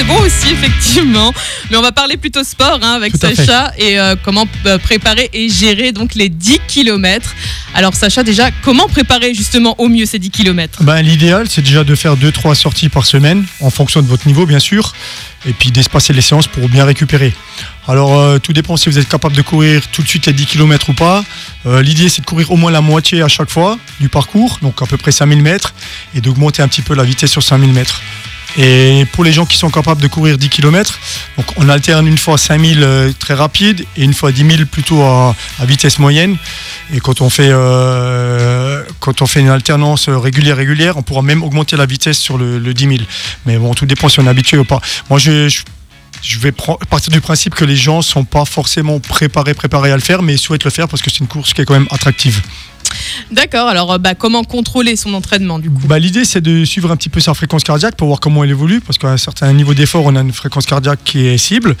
c'est 0.00 0.06
bon 0.06 0.20
aussi, 0.20 0.52
effectivement. 0.52 1.32
Mais 1.70 1.76
on 1.76 1.82
va 1.82 1.92
parler 1.92 2.16
plutôt 2.16 2.42
sport 2.42 2.78
hein, 2.82 2.94
avec 2.94 3.12
Tout. 3.12 3.18
Sacha 3.18 3.72
et 3.76 3.98
euh, 3.98 4.16
comment 4.22 4.46
euh, 4.64 4.78
préparer 4.78 5.28
et 5.34 5.50
gérer 5.50 5.92
donc 5.92 6.14
les 6.14 6.30
10 6.30 6.60
km. 6.68 7.34
Alors 7.74 7.94
Sacha, 7.94 8.22
déjà, 8.22 8.50
comment 8.62 8.88
préparer 8.88 9.34
justement 9.34 9.74
au 9.78 9.88
mieux 9.88 10.06
ces 10.06 10.18
10 10.18 10.30
km 10.30 10.82
Ben, 10.84 11.02
L'idéal, 11.02 11.48
c'est 11.50 11.60
déjà 11.60 11.84
de 11.84 11.94
faire 11.94 12.16
2-3 12.16 12.54
sorties 12.54 12.88
par 12.88 13.04
semaine, 13.04 13.44
en 13.60 13.68
fonction 13.68 14.00
de 14.00 14.06
votre 14.06 14.26
niveau, 14.26 14.46
bien 14.46 14.58
sûr, 14.58 14.94
et 15.46 15.52
puis 15.52 15.70
d'espacer 15.70 16.14
les 16.14 16.22
séances 16.22 16.46
pour 16.46 16.68
bien 16.70 16.86
récupérer. 16.86 17.34
Alors, 17.86 18.18
euh, 18.18 18.38
tout 18.38 18.54
dépend 18.54 18.78
si 18.78 18.88
vous 18.88 18.98
êtes 18.98 19.08
capable 19.08 19.36
de 19.36 19.42
courir 19.42 19.82
tout 19.92 20.02
de 20.02 20.08
suite 20.08 20.26
les 20.26 20.32
10 20.32 20.46
km 20.46 20.90
ou 20.90 20.94
pas. 20.94 21.24
Euh, 21.66 21.82
L'idée, 21.82 22.08
c'est 22.08 22.22
de 22.22 22.26
courir 22.26 22.50
au 22.52 22.56
moins 22.56 22.70
la 22.70 22.80
moitié 22.80 23.20
à 23.20 23.28
chaque 23.28 23.50
fois 23.50 23.78
du 24.00 24.08
parcours, 24.08 24.58
donc 24.62 24.80
à 24.80 24.86
peu 24.86 24.96
près 24.96 25.12
5000 25.12 25.42
mètres, 25.42 25.74
et 26.14 26.22
d'augmenter 26.22 26.62
un 26.62 26.68
petit 26.68 26.82
peu 26.82 26.94
la 26.94 27.04
vitesse 27.04 27.30
sur 27.30 27.42
5000 27.42 27.72
mètres. 27.72 28.00
Et 28.56 29.06
pour 29.12 29.24
les 29.24 29.32
gens 29.32 29.46
qui 29.46 29.56
sont 29.56 29.70
capables 29.70 30.02
de 30.02 30.08
courir 30.08 30.38
10 30.38 30.48
km, 30.48 30.98
donc 31.36 31.46
on 31.56 31.68
alterne 31.68 32.06
une 32.06 32.18
fois 32.18 32.36
5000 32.36 32.82
euh, 32.82 33.12
très 33.18 33.34
rapide 33.34 33.84
et 33.96 34.02
une 34.02 34.14
fois 34.14 34.32
10 34.32 34.56
000 34.56 34.64
plutôt 34.70 35.02
à, 35.02 35.34
vitesse 35.60 35.98
moyenne. 35.98 36.36
Et 36.92 37.00
quand 37.00 37.20
on 37.20 37.30
fait 37.30 37.50
euh, 37.50 38.82
quand 38.98 39.22
on 39.22 39.26
fait 39.26 39.40
une 39.40 39.48
alternance 39.48 40.08
régulière 40.08 40.56
régulière, 40.56 40.96
on 40.96 41.02
pourra 41.02 41.22
même 41.22 41.42
augmenter 41.42 41.76
la 41.76 41.86
vitesse 41.86 42.18
sur 42.18 42.38
le, 42.38 42.58
le 42.58 42.74
10 42.74 42.88
000. 42.88 42.98
Mais 43.46 43.56
bon, 43.56 43.74
tout 43.74 43.86
dépend 43.86 44.08
si 44.08 44.20
on 44.20 44.26
est 44.26 44.30
habitué 44.30 44.58
ou 44.58 44.64
pas. 44.64 44.80
Moi, 45.08 45.18
je, 45.18 45.48
je, 46.22 46.38
vais 46.38 46.52
partir 46.52 47.12
du 47.12 47.20
principe 47.20 47.54
que 47.54 47.64
les 47.64 47.76
gens 47.76 48.02
sont 48.02 48.24
pas 48.24 48.44
forcément 48.44 48.98
préparés 49.00 49.54
préparés 49.54 49.92
à 49.92 49.96
le 49.96 50.02
faire, 50.02 50.22
mais 50.22 50.36
souhaitent 50.36 50.64
le 50.64 50.70
faire 50.70 50.88
parce 50.88 51.02
que 51.02 51.10
c'est 51.10 51.20
une 51.20 51.28
course 51.28 51.54
qui 51.54 51.62
est 51.62 51.64
quand 51.64 51.74
même 51.74 51.88
attractive. 51.90 52.42
D'accord, 53.30 53.68
alors 53.68 53.92
euh, 53.92 53.98
bah, 53.98 54.14
comment 54.14 54.44
contrôler 54.44 54.96
son 54.96 55.14
entraînement 55.14 55.58
du 55.58 55.70
coup? 55.70 55.82
Bah, 55.86 55.98
L'idée, 55.98 56.24
c'est 56.24 56.40
de 56.40 56.64
suivre 56.64 56.90
un 56.90 56.96
petit 56.96 57.08
peu 57.08 57.20
sa 57.20 57.34
fréquence 57.34 57.62
cardiaque 57.62 57.96
pour 57.96 58.08
voir 58.08 58.20
comment 58.20 58.44
elle 58.44 58.50
évolue, 58.50 58.80
parce 58.80 58.98
qu'à 58.98 59.08
un 59.08 59.16
certain 59.16 59.52
niveau 59.52 59.74
d'effort, 59.74 60.04
on 60.04 60.16
a 60.16 60.20
une 60.20 60.32
fréquence 60.32 60.66
cardiaque 60.66 61.00
qui 61.04 61.26
est 61.26 61.38
cible. 61.38 61.76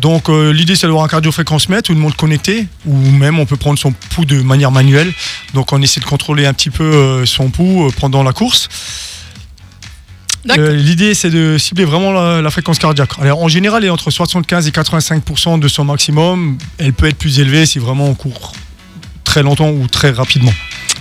Donc, 0.00 0.28
euh, 0.28 0.52
l'idée, 0.52 0.76
c'est 0.76 0.86
d'avoir 0.86 1.04
un 1.04 1.08
cardio-fréquence-mètre 1.08 1.90
ou 1.90 1.92
une 1.94 1.98
montre 1.98 2.16
connectée, 2.16 2.66
ou 2.86 2.96
même 2.96 3.38
on 3.38 3.46
peut 3.46 3.56
prendre 3.56 3.78
son 3.78 3.92
pouls 3.92 4.24
de 4.24 4.42
manière 4.42 4.70
manuelle. 4.70 5.12
Donc, 5.54 5.72
on 5.72 5.80
essaie 5.82 6.00
de 6.00 6.06
contrôler 6.06 6.46
un 6.46 6.52
petit 6.52 6.70
peu 6.70 6.84
euh, 6.84 7.26
son 7.26 7.50
pouls 7.50 7.90
pendant 7.98 8.22
la 8.22 8.32
course. 8.32 8.68
Euh, 10.56 10.76
L'idée, 10.76 11.14
c'est 11.14 11.30
de 11.30 11.58
cibler 11.58 11.84
vraiment 11.84 12.12
la, 12.12 12.40
la 12.40 12.50
fréquence 12.50 12.78
cardiaque. 12.78 13.10
Alors, 13.20 13.42
en 13.42 13.48
général, 13.48 13.82
elle 13.82 13.88
est 13.88 13.90
entre 13.90 14.10
75 14.10 14.68
et 14.68 14.70
85% 14.70 15.58
de 15.58 15.68
son 15.68 15.84
maximum. 15.84 16.58
Elle 16.78 16.92
peut 16.92 17.06
être 17.06 17.18
plus 17.18 17.40
élevée 17.40 17.66
si 17.66 17.78
vraiment 17.78 18.06
on 18.06 18.14
court 18.14 18.52
très 19.36 19.42
longtemps 19.42 19.68
ou 19.70 19.86
très 19.86 20.12
rapidement. 20.12 20.52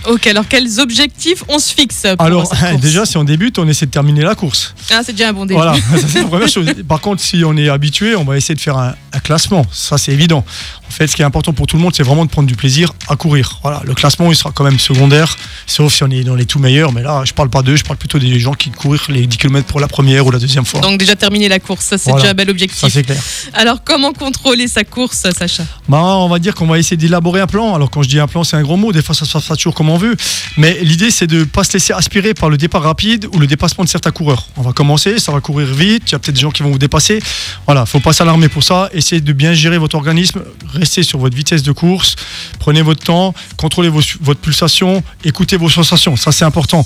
Ok, 0.07 0.27
alors 0.27 0.45
quels 0.45 0.81
objectifs 0.81 1.41
on 1.47 1.57
se 1.57 1.73
fixe 1.73 2.03
pour 2.17 2.25
Alors, 2.25 2.53
cette 2.53 2.79
déjà, 2.81 3.05
si 3.05 3.15
on 3.15 3.23
débute, 3.23 3.57
on 3.59 3.67
essaie 3.69 3.85
de 3.85 3.91
terminer 3.91 4.23
la 4.23 4.35
course. 4.35 4.75
Ah, 4.91 4.99
c'est 5.05 5.13
déjà 5.13 5.29
un 5.29 5.33
bon 5.33 5.45
début. 5.45 5.53
Voilà, 5.53 5.73
ça 5.95 6.05
c'est 6.05 6.19
la 6.19 6.27
première 6.27 6.47
chose. 6.49 6.67
Par 6.85 6.99
contre, 6.99 7.21
si 7.21 7.43
on 7.45 7.55
est 7.55 7.69
habitué, 7.69 8.13
on 8.13 8.25
va 8.25 8.35
essayer 8.35 8.53
de 8.53 8.59
faire 8.59 8.77
un, 8.77 8.93
un 9.13 9.19
classement. 9.19 9.65
Ça, 9.71 9.97
c'est 9.97 10.11
évident. 10.11 10.43
En 10.87 10.91
fait, 10.91 11.07
ce 11.07 11.15
qui 11.15 11.21
est 11.21 11.25
important 11.25 11.51
pour 11.51 11.67
tout 11.67 11.75
le 11.77 11.81
monde, 11.83 11.93
c'est 11.95 12.03
vraiment 12.03 12.23
de 12.25 12.29
prendre 12.29 12.47
du 12.47 12.55
plaisir 12.55 12.93
à 13.09 13.15
courir. 13.15 13.59
Voilà, 13.63 13.81
le 13.85 13.93
classement, 13.93 14.31
il 14.31 14.35
sera 14.35 14.51
quand 14.51 14.63
même 14.63 14.79
secondaire, 14.79 15.35
sauf 15.67 15.93
si 15.93 16.03
on 16.03 16.09
est 16.09 16.23
dans 16.23 16.35
les 16.35 16.45
tout 16.45 16.59
meilleurs. 16.59 16.93
Mais 16.93 17.01
là, 17.01 17.23
je 17.25 17.33
parle 17.33 17.49
pas 17.49 17.61
d'eux, 17.63 17.75
je 17.75 17.83
parle 17.83 17.97
plutôt 17.97 18.17
des 18.19 18.39
gens 18.39 18.53
qui 18.53 18.69
courent 18.71 18.95
les 19.09 19.27
10 19.27 19.37
km 19.37 19.67
pour 19.67 19.79
la 19.79 19.87
première 19.87 20.25
ou 20.25 20.31
la 20.31 20.39
deuxième 20.39 20.63
fois. 20.65 20.79
Donc 20.81 20.97
déjà 20.99 21.15
terminer 21.15 21.49
la 21.49 21.59
course, 21.59 21.85
ça 21.85 21.97
c'est 21.97 22.11
Voilà. 22.11 22.21
déjà 22.21 22.31
un 22.31 22.35
bel 22.35 22.45
ça, 22.47 22.51
objectif. 22.51 22.89
c'est 22.93 23.03
clair. 23.03 23.21
Alors 23.53 23.83
comment 23.83 24.13
contrôler 24.13 24.67
sa 24.67 24.83
course, 24.83 25.17
Sacha? 25.37 25.63
Bah, 25.89 25.97
on 26.01 26.29
va 26.29 26.39
dire 26.39 26.55
qu'on 26.55 26.67
va 26.67 26.77
essayer 26.79 26.97
d'élaborer 26.97 27.41
un 27.41 27.47
plan. 27.47 27.75
Alors, 27.75 27.89
quand 27.89 28.01
je 28.03 28.09
dis 28.09 28.19
un 28.19 28.27
plan, 28.27 28.43
c'est 28.43 28.55
un 28.55 28.61
gros 28.61 28.77
mot. 28.77 28.91
Des 28.93 29.01
fois, 29.01 29.13
ça 29.15 29.25
se 29.25 29.33
passe 29.33 29.45
pas 29.45 29.55
toujours 29.55 29.73
comme 29.75 29.89
on 29.89 29.97
veut. 29.97 30.15
Mais 30.57 30.77
l'idée, 30.81 31.11
c'est 31.11 31.27
de 31.27 31.43
pas 31.43 31.63
se 31.63 31.73
laisser 31.73 31.93
aspirer 31.93 32.33
par 32.33 32.49
le 32.49 32.57
départ 32.57 32.83
rapide 32.83 33.27
ou 33.33 33.39
le 33.39 33.47
dépassement 33.47 33.83
de 33.83 33.89
certains 33.89 34.11
coureurs. 34.11 34.47
On 34.55 34.61
va 34.61 34.71
commencer, 34.71 35.19
ça 35.19 35.31
va 35.31 35.41
courir 35.41 35.67
vite. 35.73 36.03
Il 36.07 36.11
y 36.13 36.15
a 36.15 36.19
peut-être 36.19 36.35
des 36.35 36.41
gens 36.41 36.51
qui 36.51 36.63
vont 36.63 36.71
vous 36.71 36.77
dépasser. 36.77 37.19
Voilà, 37.65 37.85
faut 37.85 37.99
pas 37.99 38.13
s'alarmer 38.13 38.47
pour 38.49 38.63
ça. 38.63 38.89
Essayez 38.93 39.21
de 39.21 39.33
bien 39.33 39.53
gérer 39.53 39.77
votre 39.77 39.95
organisme. 39.95 40.41
Restez 40.75 41.03
sur 41.03 41.19
votre 41.19 41.35
vitesse 41.35 41.63
de 41.63 41.71
course. 41.71 42.15
Prenez 42.59 42.81
votre 42.81 43.03
temps. 43.03 43.33
Contrôlez 43.57 43.89
votre 43.89 44.39
pulsation. 44.39 45.03
Écoutez 45.23 45.57
vos 45.57 45.69
sensations. 45.69 46.15
Ça, 46.15 46.31
c'est 46.31 46.45
important. 46.45 46.85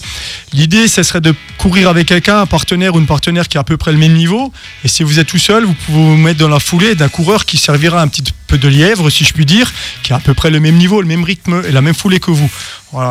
L'idée, 0.53 0.87
ce 0.87 1.03
serait 1.03 1.21
de 1.21 1.33
courir 1.57 1.89
avec 1.89 2.07
quelqu'un, 2.07 2.41
un 2.41 2.45
partenaire 2.45 2.95
ou 2.95 2.99
une 2.99 3.07
partenaire 3.07 3.47
qui 3.47 3.57
a 3.57 3.61
à 3.61 3.63
peu 3.63 3.77
près 3.77 3.91
le 3.91 3.97
même 3.97 4.13
niveau. 4.13 4.53
Et 4.83 4.87
si 4.87 5.03
vous 5.03 5.19
êtes 5.19 5.27
tout 5.27 5.37
seul, 5.39 5.65
vous 5.65 5.73
pouvez 5.73 5.97
vous 5.97 6.17
mettre 6.17 6.39
dans 6.39 6.47
la 6.47 6.59
foulée 6.59 6.95
d'un 6.95 7.09
coureur 7.09 7.45
qui 7.45 7.57
servira 7.57 8.01
un 8.01 8.07
petit 8.07 8.23
peu 8.47 8.57
de 8.57 8.67
lièvre, 8.67 9.09
si 9.09 9.23
je 9.25 9.33
puis 9.33 9.45
dire, 9.45 9.71
qui 10.03 10.13
a 10.13 10.17
à 10.17 10.19
peu 10.19 10.33
près 10.33 10.49
le 10.49 10.59
même 10.59 10.75
niveau, 10.75 11.01
le 11.01 11.07
même 11.07 11.23
rythme 11.23 11.61
et 11.67 11.71
la 11.71 11.81
même 11.81 11.93
foulée 11.93 12.19
que 12.19 12.31
vous. 12.31 12.49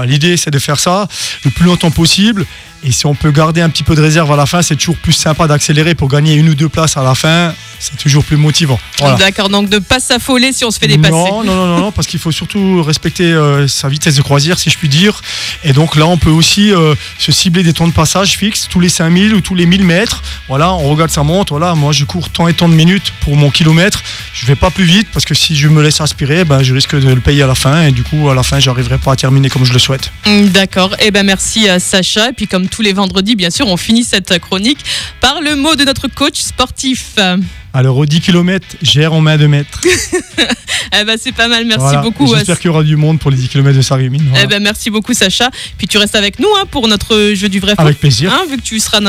L'idée, 0.05 0.37
c'est 0.37 0.51
de 0.51 0.59
faire 0.59 0.81
ça 0.81 1.07
le 1.45 1.51
plus 1.51 1.65
longtemps 1.65 1.91
possible. 1.91 2.45
Et 2.85 2.93
si 2.93 3.07
on 3.07 3.15
peut 3.15 3.31
garder 3.31 3.61
un 3.61 3.69
petit 3.69 3.83
peu 3.83 3.95
de 3.95 4.01
réserve 4.01 4.31
à 4.33 4.37
la 4.37 4.47
fin, 4.47 4.63
c'est 4.63 4.77
toujours 4.77 4.97
plus 4.97 5.13
sympa 5.13 5.47
d'accélérer 5.47 5.95
pour 5.95 6.09
gagner 6.09 6.35
une 6.35 6.49
ou 6.49 6.55
deux 6.55 6.69
places 6.69 6.97
à 6.97 7.03
la 7.03 7.15
fin. 7.15 7.53
C'est 7.81 7.97
toujours 7.97 8.25
plus 8.25 8.37
motivant. 8.37 8.79
Voilà. 8.99 9.17
D'accord, 9.17 9.49
donc 9.49 9.69
de 9.69 9.77
ne 9.77 9.81
pas 9.81 10.01
s'affoler 10.01 10.53
si 10.53 10.65
on 10.65 10.71
se 10.71 10.79
fait 10.79 10.89
dépasser. 10.89 11.13
Non, 11.13 11.45
non, 11.45 11.67
non, 11.67 11.79
non, 11.79 11.93
parce 11.93 12.07
qu'il 12.07 12.19
faut 12.19 12.33
surtout 12.33 12.83
respecter 12.83 13.33
euh, 13.33 13.69
sa 13.69 13.89
vitesse 13.89 14.17
de 14.17 14.23
croisière, 14.23 14.59
si 14.59 14.71
je 14.71 14.79
puis 14.79 14.89
dire. 14.89 15.21
Et 15.65 15.73
donc 15.73 15.97
là, 15.97 16.07
on 16.07 16.19
peut 16.19 16.31
aussi 16.31 16.73
euh, 16.73 16.95
se 17.19 17.33
cibler 17.33 17.63
des 17.63 17.73
temps 17.73 17.87
de 17.87 17.93
passage 17.93 18.37
fixes 18.37 18.69
tous 18.69 18.81
les 18.81 18.89
5000 18.89 19.35
ou 19.35 19.41
tous 19.41 19.55
les 19.55 19.67
1000 19.67 19.85
mètres. 19.85 20.23
Voilà, 20.49 20.73
on 20.73 20.89
regarde 20.89 21.11
sa 21.11 21.23
montre. 21.23 21.53
Voilà, 21.53 21.75
moi, 21.75 21.93
je 21.93 22.05
cours 22.05 22.31
tant 22.31 22.49
et 22.49 22.55
tant 22.55 22.69
de 22.69 22.75
minutes 22.75 23.13
pour 23.21 23.37
mon 23.37 23.51
kilomètre. 23.51 24.03
Je 24.33 24.47
vais 24.47 24.57
pas 24.57 24.71
plus 24.71 24.85
vite 24.85 25.09
parce 25.13 25.25
que 25.25 25.35
si 25.35 25.57
je 25.57 25.69
me 25.69 25.83
laisse 25.83 26.01
aspirer, 26.01 26.45
ben, 26.45 26.63
je 26.63 26.75
risque 26.75 26.97
de 26.97 27.13
le 27.13 27.21
payer 27.21 27.43
à 27.43 27.47
la 27.47 27.55
fin. 27.55 27.83
Et 27.83 27.93
du 27.93 28.03
coup, 28.03 28.29
à 28.29 28.35
la 28.35 28.43
fin, 28.43 28.59
j'arriverai 28.59 28.99
pas 28.99 29.13
à 29.13 29.17
terminer 29.17 29.49
comme 29.51 29.65
je 29.65 29.73
le 29.73 29.79
souhaite. 29.79 30.11
Mm, 30.27 30.47
D'accord, 30.49 30.97
eh 31.01 31.11
ben 31.11 31.25
merci 31.25 31.69
à 31.69 31.79
Sacha. 31.79 32.31
Et 32.31 32.33
puis 32.33 32.47
comme 32.47 32.69
tous 32.69 32.83
les 32.83 32.93
vendredis, 32.93 33.37
bien 33.37 33.51
sûr, 33.51 33.69
on 33.69 33.77
finit 33.77 34.05
cette 34.05 34.39
chronique 34.39 34.85
par 35.21 35.41
le 35.41 35.57
mot 35.57 35.77
de 35.77 35.85
notre 35.85 36.09
coach 36.09 36.41
sportif. 36.41 37.15
Alors, 37.79 37.97
aux 37.97 38.07
10 38.07 38.21
km, 38.23 38.67
gère 38.83 39.13
en 39.13 39.21
main 39.21 39.37
de 39.37 39.47
mètre. 39.47 39.81
Eh 41.01 41.05
ben 41.05 41.17
c'est 41.21 41.33
pas 41.33 41.49
mal, 41.49 41.65
merci 41.67 41.81
Voilà. 41.83 42.01
beaucoup. 42.01 42.27
J'espère 42.35 42.59
qu'il 42.59 42.67
y 42.67 42.71
aura 42.71 42.83
du 42.83 42.97
monde 42.97 43.21
pour 43.21 43.31
les 43.31 43.37
10 43.37 43.49
km 43.49 43.77
de 43.77 43.83
Sarreguemines. 43.83 44.25
Voilà. 44.31 44.45
Eh 44.45 44.47
ben 44.47 44.63
merci 44.63 44.91
beaucoup 44.91 45.13
Sacha. 45.13 45.51
Puis 45.77 45.87
tu 45.87 45.99
restes 45.99 46.15
avec 46.15 46.39
nous 46.39 46.49
hein, 46.59 46.65
pour 46.71 46.89
notre 46.89 47.35
jeu 47.35 47.49
du 47.49 47.61
vrai 47.61 47.75
faux. 47.75 47.83
Avec 47.83 48.01
plaisir. 48.01 48.33
Hein, 48.33 48.47
vu 48.51 48.57
que 48.57 48.63
tu 48.63 48.81
seras 48.81 49.01
notre 49.01 49.07